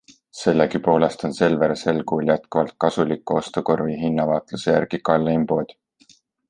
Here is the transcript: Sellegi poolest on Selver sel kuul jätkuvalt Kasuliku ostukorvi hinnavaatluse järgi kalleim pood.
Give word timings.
Sellegi 0.37 0.79
poolest 0.87 1.25
on 1.29 1.35
Selver 1.39 1.75
sel 1.81 2.01
kuul 2.13 2.31
jätkuvalt 2.33 2.75
Kasuliku 2.85 3.39
ostukorvi 3.43 4.01
hinnavaatluse 4.05 4.77
järgi 4.77 5.05
kalleim 5.11 5.47
pood. 5.55 5.81